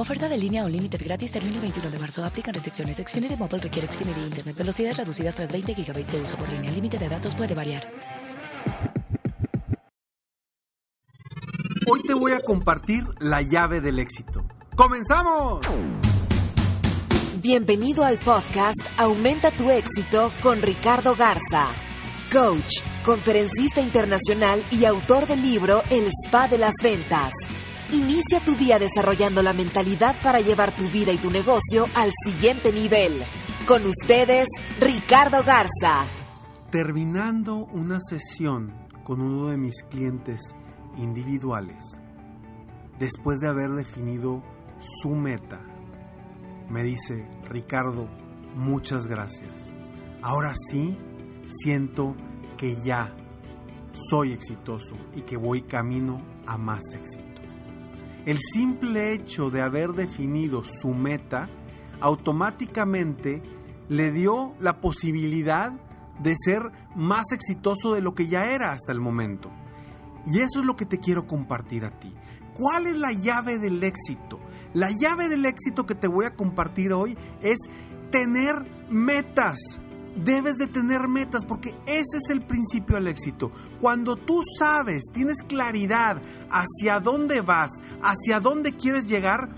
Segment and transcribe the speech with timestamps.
[0.00, 2.24] Oferta de línea o límite gratis termina el 21 de marzo.
[2.24, 2.96] Aplican restricciones.
[2.96, 4.56] Xfinity Mobile requiere Xfinity Internet.
[4.56, 6.70] Velocidades reducidas tras 20 GB de uso por línea.
[6.70, 7.82] El límite de datos puede variar.
[11.86, 14.42] Hoy te voy a compartir la llave del éxito.
[14.74, 15.60] ¡Comenzamos!
[17.42, 21.68] Bienvenido al podcast Aumenta tu éxito con Ricardo Garza,
[22.32, 27.32] coach, conferencista internacional y autor del libro El Spa de las Ventas.
[27.92, 32.72] Inicia tu día desarrollando la mentalidad para llevar tu vida y tu negocio al siguiente
[32.72, 33.12] nivel.
[33.66, 34.46] Con ustedes,
[34.80, 36.04] Ricardo Garza.
[36.70, 40.54] Terminando una sesión con uno de mis clientes
[40.98, 41.82] individuales,
[43.00, 44.40] después de haber definido
[44.78, 45.60] su meta,
[46.68, 48.08] me dice, Ricardo,
[48.54, 49.50] muchas gracias.
[50.22, 50.96] Ahora sí
[51.48, 52.14] siento
[52.56, 53.16] que ya
[54.08, 57.29] soy exitoso y que voy camino a más éxito.
[58.26, 61.48] El simple hecho de haber definido su meta
[62.00, 63.42] automáticamente
[63.88, 65.72] le dio la posibilidad
[66.22, 69.50] de ser más exitoso de lo que ya era hasta el momento.
[70.26, 72.14] Y eso es lo que te quiero compartir a ti.
[72.54, 74.38] ¿Cuál es la llave del éxito?
[74.74, 77.58] La llave del éxito que te voy a compartir hoy es
[78.10, 79.80] tener metas.
[80.16, 83.52] Debes de tener metas porque ese es el principio del éxito.
[83.80, 87.70] Cuando tú sabes, tienes claridad hacia dónde vas,
[88.02, 89.48] hacia dónde quieres llegar,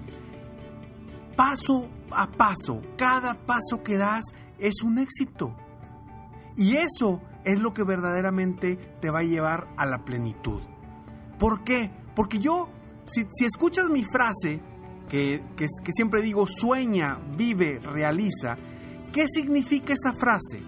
[1.36, 4.26] paso a paso, cada paso que das
[4.58, 5.56] es un éxito.
[6.54, 10.60] Y eso es lo que verdaderamente te va a llevar a la plenitud.
[11.38, 11.90] ¿Por qué?
[12.14, 12.68] Porque yo,
[13.06, 14.60] si, escuchas mi frase,
[15.08, 15.40] que
[15.92, 18.58] siempre digo, sueña, vive, realiza,
[19.12, 20.62] ¿qué significa esa frase?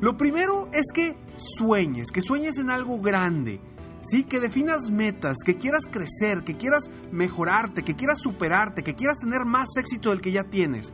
[0.00, 3.60] Lo primero es que sueñes, que sueñes en algo grande,
[4.02, 4.24] ¿sí?
[4.24, 9.44] Que definas metas, que quieras crecer, que quieras mejorarte, que quieras superarte, que quieras tener
[9.44, 10.92] más éxito del que ya tienes.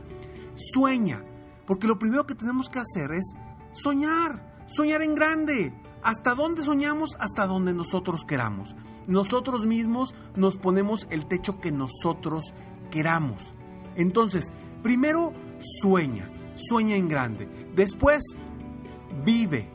[0.55, 1.23] Sueña,
[1.65, 3.33] porque lo primero que tenemos que hacer es
[3.71, 5.73] soñar soñar en grande.
[6.03, 7.15] ¿Hasta dónde soñamos?
[7.19, 8.75] Hasta donde nosotros queramos.
[9.07, 12.53] Nosotros mismos nos ponemos el techo que nosotros
[12.91, 13.53] queramos.
[13.95, 15.33] Entonces, primero
[15.81, 17.47] sueña, sueña en grande.
[17.75, 18.23] Después,
[19.23, 19.69] vive.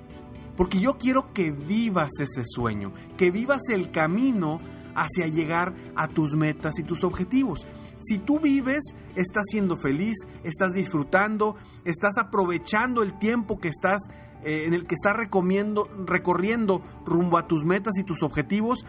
[0.57, 4.61] Porque yo quiero que vivas ese sueño, que vivas el camino
[4.95, 7.67] hacia llegar a tus metas y tus objetivos.
[8.01, 8.85] Si tú vives,
[9.17, 10.15] estás siendo feliz,
[10.45, 14.03] estás disfrutando, estás aprovechando el tiempo que estás
[14.45, 18.85] eh, en el que estás recorriendo rumbo a tus metas y tus objetivos,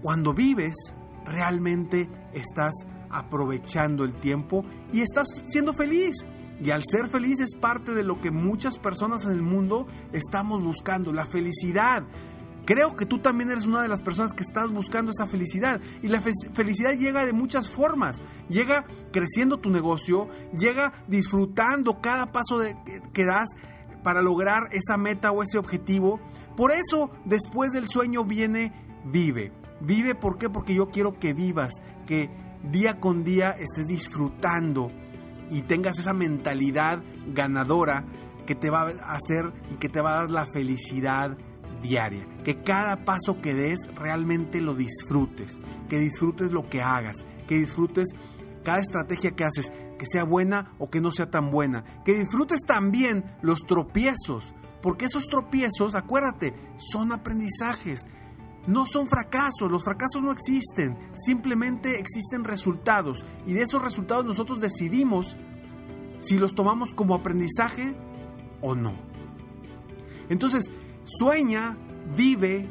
[0.00, 0.94] cuando vives,
[1.24, 2.72] realmente estás
[3.10, 6.24] aprovechando el tiempo y estás siendo feliz.
[6.62, 10.62] Y al ser feliz es parte de lo que muchas personas en el mundo estamos
[10.62, 12.04] buscando, la felicidad.
[12.64, 15.80] Creo que tú también eres una de las personas que estás buscando esa felicidad.
[16.02, 18.22] Y la felicidad llega de muchas formas.
[18.48, 22.76] Llega creciendo tu negocio, llega disfrutando cada paso de,
[23.12, 23.50] que das
[24.02, 26.20] para lograr esa meta o ese objetivo.
[26.56, 28.72] Por eso, después del sueño viene
[29.06, 29.52] vive.
[29.80, 30.50] Vive, ¿por qué?
[30.50, 31.72] Porque yo quiero que vivas,
[32.06, 32.30] que
[32.70, 34.90] día con día estés disfrutando
[35.50, 38.04] y tengas esa mentalidad ganadora
[38.46, 41.36] que te va a hacer y que te va a dar la felicidad
[41.82, 42.26] diaria.
[42.44, 45.58] Que cada paso que des realmente lo disfrutes,
[45.88, 48.08] que disfrutes lo que hagas, que disfrutes
[48.64, 51.84] cada estrategia que haces que sea buena o que no sea tan buena.
[52.04, 58.06] Que disfrutes también los tropiezos, porque esos tropiezos, acuérdate, son aprendizajes.
[58.66, 64.60] No son fracasos, los fracasos no existen, simplemente existen resultados y de esos resultados nosotros
[64.60, 65.36] decidimos
[66.20, 67.96] si los tomamos como aprendizaje
[68.60, 68.94] o no.
[70.28, 70.70] Entonces,
[71.04, 71.78] sueña,
[72.14, 72.68] vive,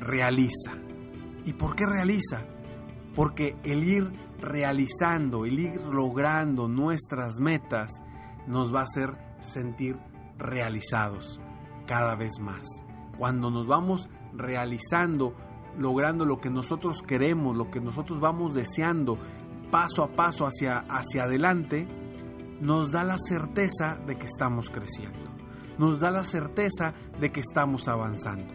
[0.00, 0.72] realiza.
[1.44, 2.44] ¿Y por qué realiza?
[3.14, 7.90] Porque el ir realizando, el ir logrando nuestras metas,
[8.46, 9.96] nos va a hacer sentir
[10.36, 11.40] realizados
[11.86, 12.66] cada vez más.
[13.18, 15.34] Cuando nos vamos realizando,
[15.76, 19.18] logrando lo que nosotros queremos, lo que nosotros vamos deseando,
[19.70, 21.86] paso a paso hacia, hacia adelante,
[22.60, 25.30] nos da la certeza de que estamos creciendo,
[25.78, 28.52] nos da la certeza de que estamos avanzando.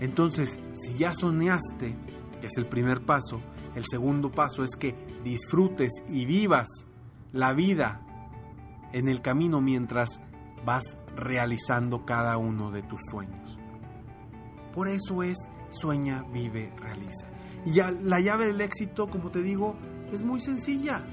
[0.00, 1.96] Entonces, si ya soñaste,
[2.40, 3.40] que es el primer paso,
[3.74, 6.68] el segundo paso es que disfrutes y vivas
[7.32, 8.04] la vida
[8.92, 10.20] en el camino mientras
[10.64, 13.58] vas realizando cada uno de tus sueños.
[14.72, 15.36] Por eso es
[15.68, 17.26] sueña, vive, realiza.
[17.64, 19.76] Y la llave del éxito, como te digo,
[20.12, 21.04] es muy sencilla.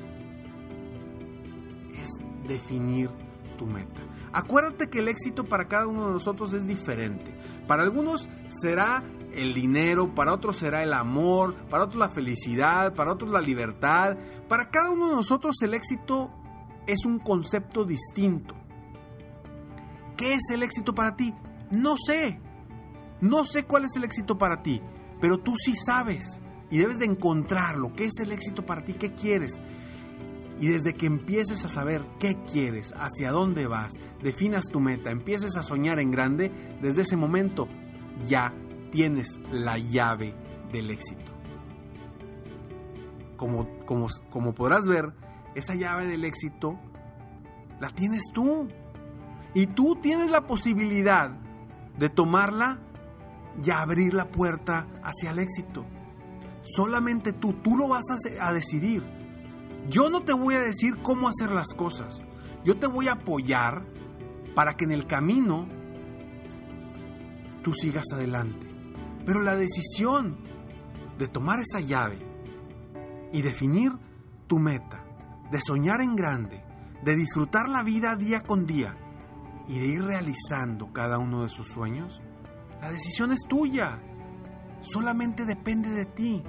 [1.94, 2.10] Es
[2.48, 3.10] definir
[3.58, 4.02] tu meta.
[4.32, 7.36] Acuérdate que el éxito para cada uno de nosotros es diferente.
[7.68, 9.04] Para algunos será
[9.34, 14.18] el dinero, para otros será el amor, para otros la felicidad, para otros la libertad.
[14.48, 16.32] Para cada uno de nosotros el éxito
[16.88, 18.56] es un concepto distinto.
[20.20, 21.34] ¿Qué es el éxito para ti?
[21.72, 22.42] No sé.
[23.22, 24.82] No sé cuál es el éxito para ti,
[25.22, 27.94] pero tú sí sabes y debes de encontrarlo.
[27.94, 28.96] ¿Qué es el éxito para ti?
[28.96, 29.62] ¿Qué quieres?
[30.60, 35.56] Y desde que empieces a saber qué quieres, hacia dónde vas, definas tu meta, empieces
[35.56, 36.52] a soñar en grande,
[36.82, 37.70] desde ese momento
[38.26, 38.54] ya
[38.92, 40.36] tienes la llave
[40.74, 41.32] del éxito.
[43.38, 45.14] Como, como, como podrás ver,
[45.56, 46.78] esa llave del éxito
[47.80, 48.68] la tienes tú.
[49.60, 51.32] Y tú tienes la posibilidad
[51.98, 52.80] de tomarla
[53.62, 55.86] y abrir la puerta hacia el éxito.
[56.62, 58.06] Solamente tú, tú lo vas
[58.40, 59.04] a, decidir.
[59.90, 62.22] Yo no te voy a decir cómo hacer las cosas.
[62.64, 63.86] Yo te voy a apoyar
[64.56, 65.68] para que en el camino
[67.62, 68.66] tú sigas adelante.
[69.26, 70.38] Pero la decisión
[71.18, 72.18] de tomar esa llave
[73.34, 73.92] y definir
[74.48, 75.04] tu meta,
[75.52, 76.64] de soñar en grande,
[77.04, 78.96] de disfrutar la vida día con día
[79.70, 82.20] y de ir realizando cada uno de sus sueños,
[82.82, 84.02] la decisión es tuya.
[84.82, 86.44] Solamente depende de ti.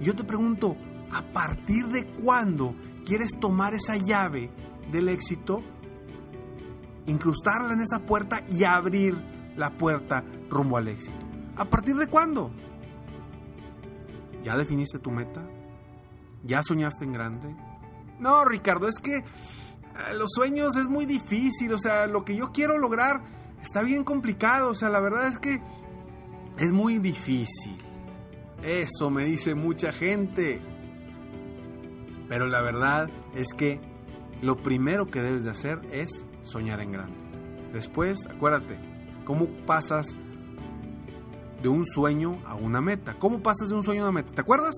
[0.00, 0.76] Y yo te pregunto,
[1.12, 2.74] ¿a partir de cuándo
[3.04, 4.50] quieres tomar esa llave
[4.90, 5.62] del éxito,
[7.06, 9.14] incrustarla en esa puerta y abrir
[9.54, 11.26] la puerta rumbo al éxito?
[11.56, 12.50] ¿A partir de cuándo?
[14.42, 15.46] ¿Ya definiste tu meta?
[16.44, 17.54] ¿Ya soñaste en grande?
[18.18, 19.22] No, Ricardo, es que
[20.14, 23.22] los sueños es muy difícil, o sea, lo que yo quiero lograr
[23.60, 25.60] está bien complicado, o sea, la verdad es que
[26.58, 27.78] es muy difícil.
[28.62, 30.60] Eso me dice mucha gente.
[32.28, 33.80] Pero la verdad es que
[34.40, 37.16] lo primero que debes de hacer es soñar en grande.
[37.72, 38.78] Después, acuérdate,
[39.24, 40.16] ¿cómo pasas
[41.62, 43.18] de un sueño a una meta?
[43.18, 44.32] ¿Cómo pasas de un sueño a una meta?
[44.32, 44.74] ¿Te acuerdas?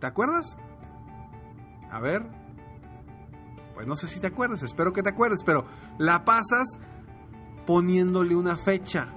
[0.00, 0.56] ¿Te acuerdas?
[1.90, 2.41] A ver.
[3.74, 5.64] Pues no sé si te acuerdas, espero que te acuerdes, pero
[5.98, 6.78] la pasas
[7.66, 9.08] poniéndole una fecha,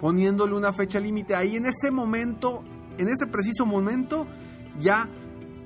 [0.00, 1.34] poniéndole una fecha límite.
[1.34, 2.62] Ahí en ese momento,
[2.98, 4.26] en ese preciso momento,
[4.78, 5.08] ya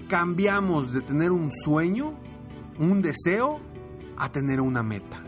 [0.08, 2.14] cambiamos de tener un sueño,
[2.78, 3.61] un deseo,
[4.16, 5.22] a tener una meta.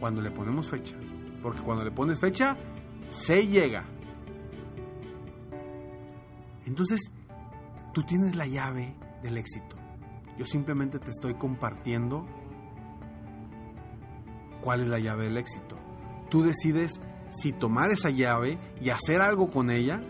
[0.00, 0.96] Cuando le ponemos fecha.
[1.42, 2.56] Porque cuando le pones fecha,
[3.08, 3.84] se llega.
[6.66, 7.00] Entonces,
[7.92, 9.76] tú tienes la llave del éxito.
[10.38, 12.26] Yo simplemente te estoy compartiendo
[14.62, 15.76] cuál es la llave del éxito.
[16.28, 17.00] Tú decides
[17.30, 20.00] si tomar esa llave y hacer algo con ella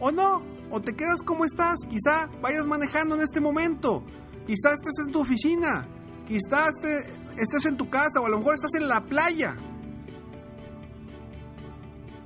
[0.00, 4.04] o no, o te quedas como estás, quizá vayas manejando en este momento,
[4.46, 5.86] quizá estés en tu oficina,
[6.26, 6.68] quizá
[7.36, 9.54] estés en tu casa o a lo mejor estás en la playa.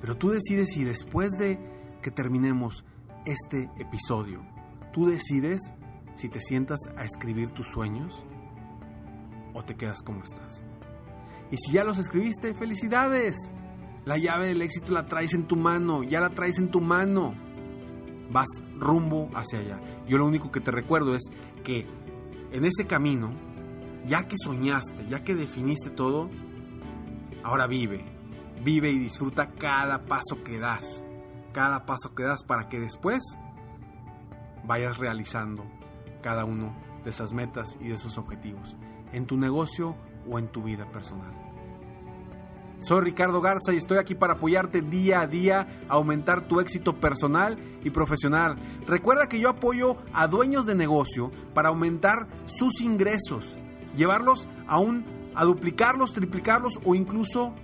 [0.01, 1.59] Pero tú decides si después de
[2.01, 2.85] que terminemos
[3.27, 4.41] este episodio,
[4.93, 5.61] tú decides
[6.17, 8.25] si te sientas a escribir tus sueños
[9.55, 10.65] o te quedas como estás.
[11.51, 13.37] Y si ya los escribiste, felicidades.
[14.05, 17.35] La llave del éxito la traes en tu mano, ya la traes en tu mano.
[18.31, 19.81] Vas rumbo hacia allá.
[20.09, 21.23] Yo lo único que te recuerdo es
[21.65, 21.87] que
[22.51, 23.31] en ese camino,
[24.07, 26.31] ya que soñaste, ya que definiste todo,
[27.45, 28.05] ahora vive.
[28.65, 31.05] Vive y disfruta cada paso que das.
[31.53, 33.23] Cada paso que das para que después
[34.65, 35.65] vayas realizando
[36.27, 38.77] cada uno de esas metas y de esos objetivos.
[39.13, 39.95] En tu negocio
[40.29, 41.33] o en tu vida personal.
[42.81, 46.99] Soy Ricardo Garza y estoy aquí para apoyarte día a día a aumentar tu éxito
[46.99, 48.57] personal y profesional.
[48.89, 53.57] Recuerda que yo apoyo a dueños de negocio para aumentar sus ingresos,
[53.95, 55.05] llevarlos aún
[55.37, 57.55] a duplicarlos, triplicarlos o incluso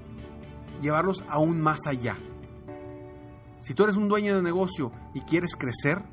[0.81, 2.16] llevarlos aún más allá.
[3.59, 6.04] Si tú eres un dueño de negocio y quieres crecer,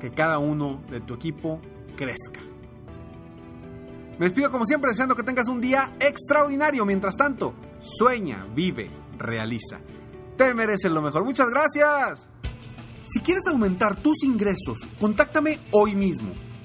[0.00, 1.60] que cada uno de tu equipo
[1.96, 2.40] crezca.
[4.18, 6.84] Me despido como siempre deseando que tengas un día extraordinario.
[6.84, 9.78] Mientras tanto, sueña, vive, realiza.
[10.36, 11.24] Te mereces lo mejor.
[11.24, 12.28] Muchas gracias.
[13.04, 16.32] Si quieres aumentar tus ingresos, contáctame hoy mismo.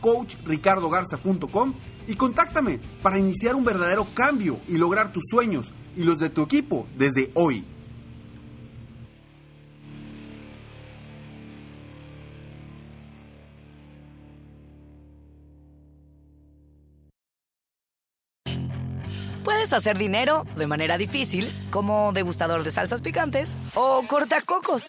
[0.00, 1.74] www.coachricardogarza.com
[2.06, 6.42] y contáctame para iniciar un verdadero cambio y lograr tus sueños y los de tu
[6.42, 7.64] equipo desde hoy.
[19.48, 24.88] Puedes hacer dinero de manera difícil, como degustador de salsas picantes, o cortacocos,